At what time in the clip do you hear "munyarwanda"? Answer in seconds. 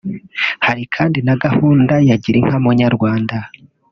2.63-3.37